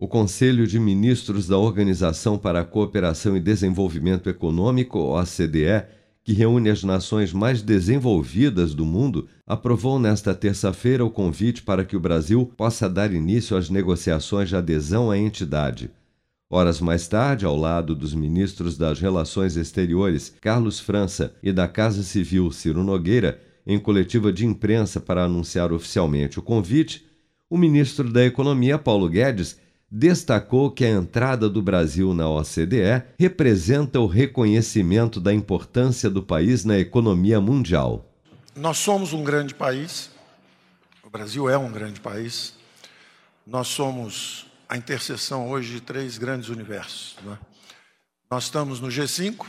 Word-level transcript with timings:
O 0.00 0.06
Conselho 0.06 0.64
de 0.64 0.78
Ministros 0.78 1.48
da 1.48 1.58
Organização 1.58 2.38
para 2.38 2.60
a 2.60 2.64
Cooperação 2.64 3.36
e 3.36 3.40
Desenvolvimento 3.40 4.30
Econômico, 4.30 4.96
OCDE, 4.96 5.86
que 6.22 6.32
reúne 6.32 6.70
as 6.70 6.84
nações 6.84 7.32
mais 7.32 7.62
desenvolvidas 7.62 8.74
do 8.74 8.86
mundo, 8.86 9.26
aprovou 9.44 9.98
nesta 9.98 10.32
terça-feira 10.32 11.04
o 11.04 11.10
convite 11.10 11.62
para 11.64 11.84
que 11.84 11.96
o 11.96 12.00
Brasil 12.00 12.46
possa 12.56 12.88
dar 12.88 13.12
início 13.12 13.56
às 13.56 13.68
negociações 13.70 14.48
de 14.48 14.54
adesão 14.54 15.10
à 15.10 15.18
entidade. 15.18 15.90
Horas 16.48 16.80
mais 16.80 17.08
tarde, 17.08 17.44
ao 17.44 17.56
lado 17.56 17.92
dos 17.92 18.14
ministros 18.14 18.78
das 18.78 19.00
Relações 19.00 19.56
Exteriores, 19.56 20.32
Carlos 20.40 20.78
França, 20.78 21.34
e 21.42 21.50
da 21.50 21.66
Casa 21.66 22.04
Civil, 22.04 22.52
Ciro 22.52 22.84
Nogueira, 22.84 23.40
em 23.66 23.80
coletiva 23.80 24.32
de 24.32 24.46
imprensa 24.46 25.00
para 25.00 25.24
anunciar 25.24 25.72
oficialmente 25.72 26.38
o 26.38 26.42
convite, 26.42 27.04
o 27.50 27.58
ministro 27.58 28.12
da 28.12 28.24
Economia, 28.24 28.78
Paulo 28.78 29.08
Guedes, 29.08 29.56
destacou 29.90 30.70
que 30.70 30.84
a 30.84 30.90
entrada 30.90 31.48
do 31.48 31.62
Brasil 31.62 32.12
na 32.12 32.28
OCDE 32.28 33.02
representa 33.18 33.98
o 33.98 34.06
reconhecimento 34.06 35.18
da 35.18 35.32
importância 35.32 36.10
do 36.10 36.22
país 36.22 36.64
na 36.64 36.78
economia 36.78 37.40
mundial. 37.40 38.04
Nós 38.54 38.78
somos 38.78 39.12
um 39.12 39.24
grande 39.24 39.54
país, 39.54 40.10
o 41.02 41.08
Brasil 41.08 41.48
é 41.48 41.56
um 41.56 41.72
grande 41.72 42.00
país, 42.00 42.54
nós 43.46 43.68
somos 43.68 44.46
a 44.68 44.76
interseção 44.76 45.48
hoje 45.48 45.72
de 45.72 45.80
três 45.80 46.18
grandes 46.18 46.50
universos. 46.50 47.16
Né? 47.22 47.38
Nós 48.30 48.44
estamos 48.44 48.80
no 48.80 48.88
G5, 48.88 49.46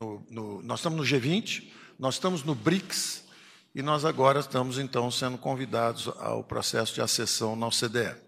no, 0.00 0.26
no, 0.30 0.62
nós 0.62 0.78
estamos 0.78 0.98
no 0.98 1.04
G20, 1.04 1.64
nós 1.98 2.14
estamos 2.14 2.42
no 2.42 2.54
BRICS 2.54 3.24
e 3.74 3.82
nós 3.82 4.06
agora 4.06 4.40
estamos 4.40 4.78
então 4.78 5.10
sendo 5.10 5.36
convidados 5.36 6.08
ao 6.18 6.42
processo 6.42 6.94
de 6.94 7.02
acessão 7.02 7.54
na 7.54 7.66
OCDE. 7.66 8.23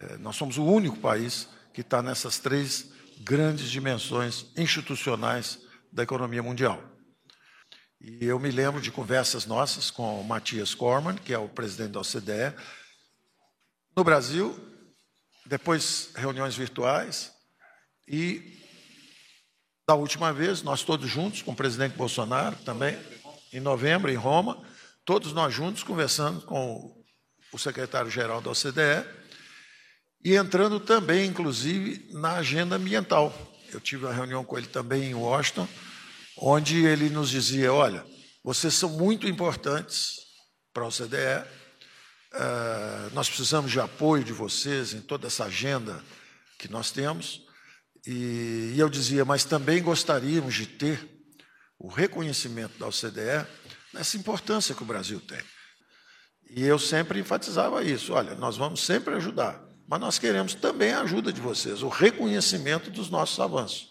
É, 0.00 0.16
nós 0.18 0.36
somos 0.36 0.58
o 0.58 0.64
único 0.64 0.98
país 0.98 1.48
que 1.72 1.80
está 1.80 2.02
nessas 2.02 2.38
três 2.38 2.90
grandes 3.20 3.70
dimensões 3.70 4.46
institucionais 4.56 5.60
da 5.92 6.02
economia 6.02 6.42
mundial. 6.42 6.82
E 8.00 8.24
eu 8.26 8.38
me 8.38 8.50
lembro 8.50 8.80
de 8.80 8.90
conversas 8.90 9.46
nossas 9.46 9.90
com 9.90 10.20
o 10.20 10.24
Matias 10.24 10.74
Corman, 10.74 11.14
que 11.14 11.32
é 11.32 11.38
o 11.38 11.48
presidente 11.48 11.92
da 11.92 12.00
OCDE, 12.00 12.54
no 13.96 14.04
Brasil, 14.04 14.58
depois 15.46 16.10
reuniões 16.14 16.56
virtuais, 16.56 17.32
e 18.06 18.60
da 19.86 19.94
última 19.94 20.32
vez, 20.32 20.62
nós 20.62 20.82
todos 20.82 21.08
juntos, 21.08 21.42
com 21.42 21.52
o 21.52 21.56
presidente 21.56 21.96
Bolsonaro 21.96 22.56
também, 22.64 22.98
em 23.52 23.60
novembro, 23.60 24.10
em 24.10 24.16
Roma, 24.16 24.62
todos 25.04 25.32
nós 25.32 25.54
juntos 25.54 25.82
conversando 25.82 26.40
com 26.42 27.04
o 27.52 27.58
secretário-geral 27.58 28.40
da 28.40 28.50
OCDE, 28.50 29.06
e 30.24 30.34
entrando 30.34 30.80
também, 30.80 31.26
inclusive, 31.26 32.08
na 32.12 32.36
agenda 32.36 32.76
ambiental. 32.76 33.32
Eu 33.70 33.78
tive 33.78 34.06
uma 34.06 34.14
reunião 34.14 34.42
com 34.42 34.56
ele 34.56 34.66
também 34.66 35.10
em 35.10 35.14
Washington, 35.14 35.68
onde 36.38 36.86
ele 36.86 37.10
nos 37.10 37.28
dizia: 37.28 37.72
olha, 37.72 38.04
vocês 38.42 38.72
são 38.74 38.88
muito 38.88 39.28
importantes 39.28 40.16
para 40.72 40.84
a 40.84 40.88
OCDE, 40.88 41.46
uh, 42.32 43.14
nós 43.14 43.28
precisamos 43.28 43.70
de 43.70 43.78
apoio 43.78 44.24
de 44.24 44.32
vocês 44.32 44.94
em 44.94 45.00
toda 45.00 45.26
essa 45.26 45.44
agenda 45.44 46.02
que 46.58 46.68
nós 46.68 46.90
temos. 46.90 47.42
E 48.06 48.74
eu 48.76 48.88
dizia, 48.88 49.24
mas 49.24 49.44
também 49.44 49.82
gostaríamos 49.82 50.54
de 50.54 50.66
ter 50.66 51.08
o 51.78 51.88
reconhecimento 51.88 52.78
da 52.78 52.86
OCDE 52.86 53.46
nessa 53.92 54.16
importância 54.16 54.74
que 54.74 54.82
o 54.82 54.86
Brasil 54.86 55.20
tem. 55.20 55.40
E 56.50 56.62
eu 56.62 56.78
sempre 56.78 57.20
enfatizava 57.20 57.84
isso: 57.84 58.14
olha, 58.14 58.34
nós 58.34 58.56
vamos 58.56 58.80
sempre 58.80 59.14
ajudar 59.14 59.63
mas 59.86 60.00
nós 60.00 60.18
queremos 60.18 60.54
também 60.54 60.92
a 60.92 61.02
ajuda 61.02 61.32
de 61.32 61.40
vocês, 61.40 61.82
o 61.82 61.88
reconhecimento 61.88 62.90
dos 62.90 63.10
nossos 63.10 63.38
avanços. 63.38 63.90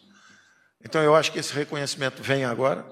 Então, 0.84 1.02
eu 1.02 1.16
acho 1.16 1.32
que 1.32 1.40
esse 1.40 1.54
reconhecimento 1.54 2.22
vem 2.22 2.44
agora, 2.44 2.86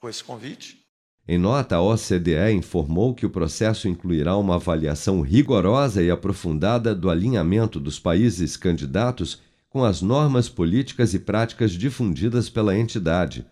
com 0.00 0.08
esse 0.08 0.22
convite. 0.22 0.82
Em 1.26 1.38
nota, 1.38 1.76
a 1.76 1.82
OCDE 1.82 2.52
informou 2.52 3.14
que 3.14 3.24
o 3.24 3.30
processo 3.30 3.88
incluirá 3.88 4.36
uma 4.36 4.56
avaliação 4.56 5.20
rigorosa 5.20 6.02
e 6.02 6.10
aprofundada 6.10 6.94
do 6.94 7.08
alinhamento 7.08 7.78
dos 7.78 7.98
países 7.98 8.56
candidatos 8.56 9.40
com 9.70 9.84
as 9.84 10.02
normas 10.02 10.48
políticas 10.48 11.14
e 11.14 11.18
práticas 11.18 11.72
difundidas 11.72 12.50
pela 12.50 12.76
entidade. 12.76 13.46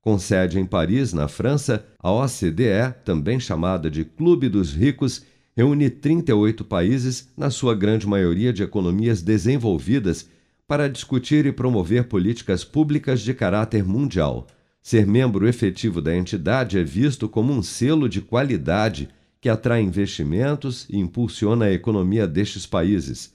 Com 0.00 0.18
sede 0.18 0.58
em 0.58 0.64
Paris, 0.64 1.12
na 1.12 1.28
França, 1.28 1.84
a 1.98 2.10
OCDE, 2.10 2.94
também 3.04 3.38
chamada 3.38 3.90
de 3.90 4.04
Clube 4.04 4.48
dos 4.48 4.72
Ricos, 4.72 5.24
reúne 5.58 5.90
38 5.90 6.64
países, 6.64 7.32
na 7.36 7.50
sua 7.50 7.74
grande 7.74 8.06
maioria 8.06 8.52
de 8.52 8.62
economias 8.62 9.22
desenvolvidas, 9.22 10.30
para 10.68 10.88
discutir 10.88 11.46
e 11.46 11.50
promover 11.50 12.04
políticas 12.04 12.62
públicas 12.62 13.22
de 13.22 13.34
caráter 13.34 13.82
mundial. 13.82 14.46
Ser 14.80 15.04
membro 15.04 15.48
efetivo 15.48 16.00
da 16.00 16.16
entidade 16.16 16.78
é 16.78 16.84
visto 16.84 17.28
como 17.28 17.52
um 17.52 17.60
selo 17.60 18.08
de 18.08 18.20
qualidade 18.20 19.08
que 19.40 19.48
atrai 19.48 19.82
investimentos 19.82 20.86
e 20.88 20.96
impulsiona 20.96 21.64
a 21.64 21.72
economia 21.72 22.28
destes 22.28 22.64
países. 22.64 23.34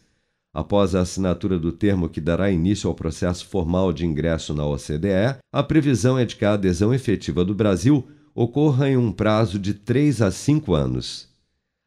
Após 0.54 0.96
a 0.96 1.02
assinatura 1.02 1.60
do 1.60 1.74
termo 1.74 2.08
que 2.08 2.22
dará 2.22 2.50
início 2.50 2.88
ao 2.88 2.96
processo 2.96 3.46
formal 3.48 3.92
de 3.92 4.06
ingresso 4.06 4.54
na 4.54 4.66
OCDE, 4.66 5.40
a 5.52 5.62
previsão 5.62 6.18
é 6.18 6.24
de 6.24 6.38
que 6.38 6.46
a 6.46 6.54
adesão 6.54 6.94
efetiva 6.94 7.44
do 7.44 7.54
Brasil 7.54 8.08
ocorra 8.34 8.90
em 8.90 8.96
um 8.96 9.12
prazo 9.12 9.60
de 9.60 9.74
três 9.74 10.22
a 10.22 10.32
cinco 10.32 10.74
anos. 10.74 11.33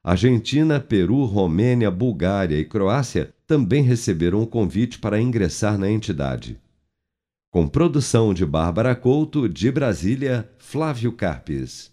Argentina, 0.09 0.78
Peru, 0.78 1.25
Romênia, 1.25 1.91
Bulgária 1.91 2.56
e 2.56 2.65
Croácia 2.65 3.34
também 3.44 3.83
receberam 3.83 4.41
o 4.41 4.47
convite 4.47 5.00
para 5.00 5.21
ingressar 5.21 5.77
na 5.77 5.91
entidade. 5.91 6.61
Com 7.50 7.67
produção 7.67 8.33
de 8.33 8.47
Bárbara 8.47 8.94
Couto, 8.94 9.49
de 9.49 9.69
Brasília, 9.69 10.49
Flávio 10.59 11.11
Carpes. 11.11 11.93